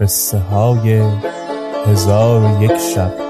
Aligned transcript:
قصه 0.00 0.38
های 0.38 1.02
هزار 1.86 2.42
و 2.42 2.62
یک 2.62 2.76
شب. 2.76 3.28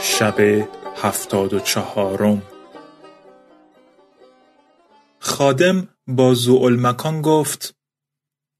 شب 0.00 0.40
هفتاد 1.02 1.54
و 1.54 1.60
چهارم. 1.60 2.42
خادم 5.18 5.88
با 6.06 6.34
زوالمکان 6.34 7.22
گفت 7.22 7.74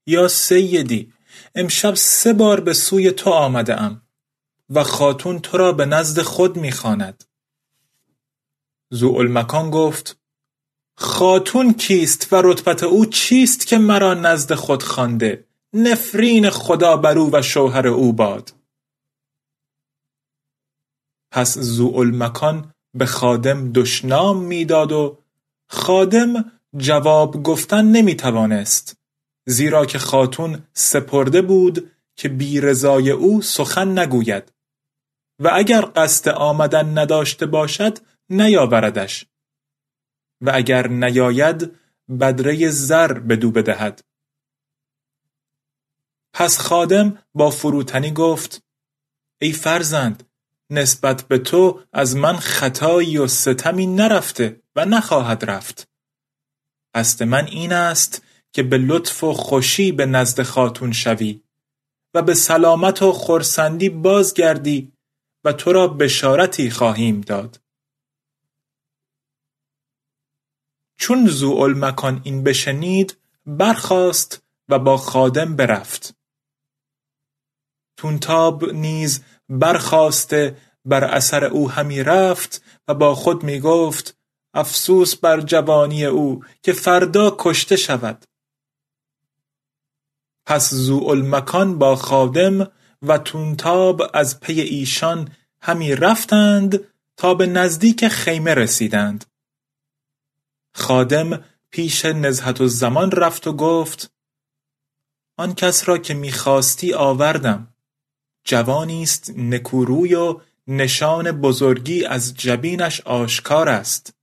یا 0.07 0.27
سیدی 0.27 1.13
امشب 1.55 1.93
سه 1.95 2.33
بار 2.33 2.59
به 2.59 2.73
سوی 2.73 3.11
تو 3.11 3.29
آمده 3.29 3.81
ام 3.81 4.01
و 4.69 4.83
خاتون 4.83 5.39
تو 5.39 5.57
را 5.57 5.71
به 5.71 5.85
نزد 5.85 6.21
خود 6.21 6.57
می‌خواند. 6.57 7.23
زوالمکان 8.89 9.69
گفت 9.69 10.21
خاتون 10.95 11.73
کیست 11.73 12.33
و 12.33 12.41
رتبت 12.41 12.83
او 12.83 13.05
چیست 13.05 13.67
که 13.67 13.77
مرا 13.77 14.13
نزد 14.13 14.53
خود 14.53 14.83
خوانده؟ 14.83 15.47
نفرین 15.73 16.49
خدا 16.49 16.97
بر 16.97 17.17
او 17.17 17.29
و 17.33 17.41
شوهر 17.41 17.87
او 17.87 18.13
باد. 18.13 18.53
پس 21.31 21.57
زوالمکان 21.57 22.73
به 22.93 23.05
خادم 23.05 23.71
دشنام 23.71 24.43
می‌داد 24.43 24.91
و 24.91 25.17
خادم 25.69 26.51
جواب 26.77 27.43
گفتن 27.43 27.85
نمی 27.85 28.15
توانست 28.15 29.00
زیرا 29.45 29.85
که 29.85 29.99
خاتون 29.99 30.67
سپرده 30.73 31.41
بود 31.41 31.91
که 32.15 32.29
بی 32.29 32.61
رضای 32.61 33.11
او 33.11 33.41
سخن 33.41 33.99
نگوید. 33.99 34.53
و 35.39 35.51
اگر 35.53 35.91
قصد 35.95 36.29
آمدن 36.29 36.97
نداشته 36.97 37.45
باشد 37.45 37.97
نیاوردش. 38.29 39.25
و 40.41 40.51
اگر 40.53 40.87
نیاید 40.87 41.71
بدره 42.19 42.69
زر 42.69 43.13
بدو 43.13 43.51
بدهد. 43.51 44.03
پس 46.33 46.59
خادم 46.59 47.23
با 47.33 47.49
فروتنی 47.49 48.11
گفت 48.11 48.63
ای 49.41 49.51
فرزند 49.51 50.29
نسبت 50.69 51.27
به 51.27 51.37
تو 51.37 51.81
از 51.93 52.15
من 52.15 52.37
خطایی 52.37 53.17
و 53.17 53.27
ستمی 53.27 53.87
نرفته 53.87 54.61
و 54.75 54.85
نخواهد 54.85 55.45
رفت. 55.45 55.89
قصد 56.95 57.23
من 57.23 57.45
این 57.45 57.73
است 57.73 58.25
که 58.53 58.63
به 58.63 58.77
لطف 58.77 59.23
و 59.23 59.33
خوشی 59.33 59.91
به 59.91 60.05
نزد 60.05 60.43
خاتون 60.43 60.91
شوی 60.91 61.41
و 62.13 62.21
به 62.21 62.33
سلامت 62.33 63.01
و 63.01 63.11
خرسندی 63.11 63.89
بازگردی 63.89 64.91
و 65.43 65.53
تو 65.53 65.73
را 65.73 65.87
بشارتی 65.87 66.69
خواهیم 66.69 67.21
داد. 67.21 67.61
چون 70.99 71.29
مکان 71.85 72.21
این 72.23 72.43
بشنید 72.43 73.17
برخاست 73.45 74.43
و 74.69 74.79
با 74.79 74.97
خادم 74.97 75.55
برفت. 75.55 76.15
تونتاب 77.97 78.73
نیز 78.73 79.23
برخاسته 79.49 80.57
بر 80.85 81.03
اثر 81.03 81.45
او 81.45 81.71
همی 81.71 82.03
رفت 82.03 82.63
و 82.87 82.93
با 82.93 83.15
خود 83.15 83.43
می 83.43 83.59
گفت 83.59 84.17
افسوس 84.53 85.15
بر 85.15 85.41
جوانی 85.41 86.05
او 86.05 86.45
که 86.63 86.73
فردا 86.73 87.35
کشته 87.39 87.75
شود. 87.75 88.25
پس 90.45 90.73
زوالمکان 90.73 91.77
با 91.77 91.95
خادم 91.95 92.71
و 93.01 93.17
تونتاب 93.17 94.01
از 94.13 94.39
پی 94.39 94.61
ایشان 94.61 95.31
همی 95.61 95.95
رفتند 95.95 96.79
تا 97.17 97.33
به 97.33 97.47
نزدیک 97.47 98.07
خیمه 98.07 98.53
رسیدند. 98.53 99.25
خادم 100.73 101.43
پیش 101.71 102.05
نزهت 102.05 102.65
زمان 102.65 103.11
رفت 103.11 103.47
و 103.47 103.53
گفت 103.53 104.11
آن 105.37 105.55
کس 105.55 105.89
را 105.89 105.97
که 105.97 106.13
می‌خواستی 106.13 106.93
آوردم. 106.93 107.67
جوانی 108.43 109.03
است 109.03 109.29
نکوروی 109.37 110.15
و 110.15 110.41
نشان 110.67 111.31
بزرگی 111.31 112.05
از 112.05 112.33
جبینش 112.33 113.01
آشکار 113.01 113.69
است. 113.69 114.13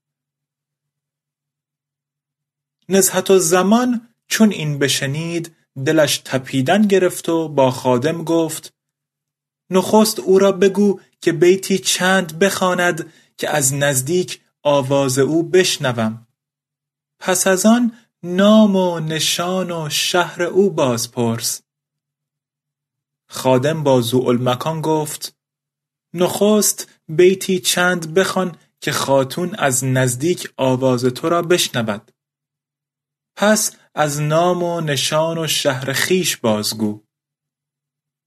نزهت 2.88 3.38
زمان 3.38 4.08
چون 4.26 4.50
این 4.50 4.78
بشنید 4.78 5.56
دلش 5.84 6.18
تپیدن 6.18 6.82
گرفت 6.82 7.28
و 7.28 7.48
با 7.48 7.70
خادم 7.70 8.24
گفت 8.24 8.74
نخست 9.70 10.20
او 10.20 10.38
را 10.38 10.52
بگو 10.52 11.00
که 11.20 11.32
بیتی 11.32 11.78
چند 11.78 12.38
بخواند 12.38 13.12
که 13.36 13.50
از 13.50 13.74
نزدیک 13.74 14.40
آواز 14.62 15.18
او 15.18 15.42
بشنوم. 15.42 16.26
پس 17.20 17.46
از 17.46 17.66
آن 17.66 17.92
نام 18.22 18.76
و 18.76 19.00
نشان 19.00 19.70
و 19.70 19.88
شهر 19.90 20.42
او 20.42 20.70
بازپرس. 20.70 21.62
خادم 23.28 23.82
با 23.82 24.00
ذوالمکان 24.00 24.80
گفت 24.80 25.36
نخست 26.14 26.88
بیتی 27.08 27.58
چند 27.58 28.14
بخوان 28.14 28.56
که 28.80 28.92
خاتون 28.92 29.54
از 29.54 29.84
نزدیک 29.84 30.52
آواز 30.56 31.04
تو 31.04 31.28
را 31.28 31.42
بشنود. 31.42 32.12
پس 33.36 33.76
از 34.00 34.20
نام 34.20 34.62
و 34.62 34.80
نشان 34.80 35.38
و 35.38 35.46
شهر 35.46 35.92
خیش 35.92 36.36
بازگو. 36.36 37.02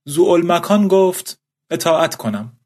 ذوالمکان 0.08 0.88
گفت 0.88 1.40
اطاعت 1.70 2.14
کنم. 2.14 2.60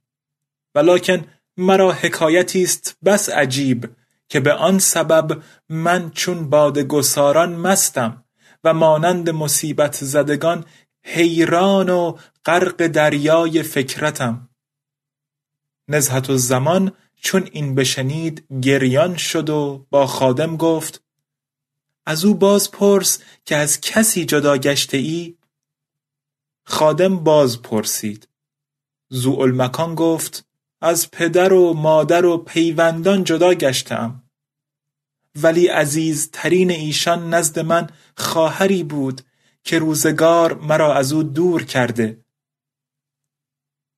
ولکن 0.75 1.25
مرا 1.57 1.93
حکایتی 1.93 2.63
است 2.63 2.97
بس 3.05 3.29
عجیب 3.29 3.97
که 4.29 4.41
به 4.41 4.53
آن 4.53 4.79
سبب 4.79 5.43
من 5.69 6.11
چون 6.11 6.51
باد 6.51 6.79
گساران 6.79 7.57
مستم 7.57 8.25
و 8.65 8.75
مانند 8.75 9.31
مصیبت 9.31 10.05
زدگان 10.05 10.65
حیران 11.05 11.91
و 11.91 12.17
غرق 12.45 12.87
دریای 12.87 13.63
فکرتم. 13.63 14.49
نزهت 15.89 16.31
الزمان 16.31 16.93
چون 17.17 17.49
این 17.53 17.75
بشنید 17.75 18.47
گریان 18.63 19.17
شد 19.17 19.51
و 19.51 19.87
با 19.91 20.07
خادم 20.07 20.57
گفت 20.57 21.06
از 22.07 22.25
او 22.25 22.35
باز 22.35 22.71
پرس 22.71 23.19
که 23.45 23.57
از 23.57 23.81
کسی 23.81 24.25
جدا 24.25 24.57
گشته 24.57 24.97
ای 24.97 25.37
خادم 26.65 27.17
باز 27.17 27.63
پرسید. 27.63 28.29
زوالمکان 29.09 29.95
گفت 29.95 30.47
از 30.81 31.11
پدر 31.11 31.53
و 31.53 31.75
مادر 31.75 32.27
و 32.27 32.39
پیوندان 32.39 33.25
جدا 33.25 33.55
گشتم 33.55 34.23
ولی 35.43 35.67
عزیزترین 35.67 36.71
ایشان 36.71 37.35
نزد 37.35 37.59
من 37.59 37.91
خواهری 38.17 38.83
بود 38.83 39.21
که 39.65 39.79
روزگار 39.79 40.55
مرا 40.55 40.95
از 40.95 41.13
او 41.13 41.23
دور 41.23 41.65
کرده. 41.65 42.25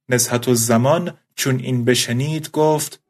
نزهت 0.08 0.48
الزمان 0.48 1.18
چون 1.34 1.58
این 1.58 1.84
بشنید 1.84 2.50
گفت 2.50 3.00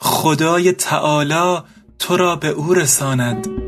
خدای 0.00 0.72
تعالی 0.72 1.62
تو 1.98 2.16
را 2.16 2.36
به 2.36 2.48
او 2.48 2.74
رساند. 2.74 3.67